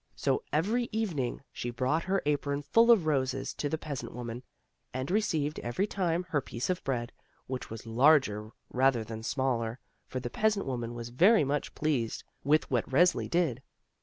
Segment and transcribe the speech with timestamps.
[0.15, 4.41] So every evening she brought her apron full of roses to the peasant woman,
[4.95, 7.11] and received every time her piece of bread,
[7.45, 9.77] which was larger rather than smaller,
[10.07, 13.61] for the peasant woman was very much pleased with what Resli did.